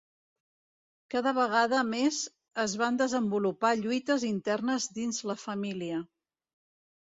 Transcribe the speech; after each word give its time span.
Cada 1.15 1.33
vegada 1.37 1.81
més 1.89 2.21
es 2.65 2.73
van 2.83 2.97
desenvolupar 3.03 3.73
lluites 3.83 4.27
internes 4.33 4.91
dins 4.99 5.23
la 5.33 5.39
família. 5.45 6.03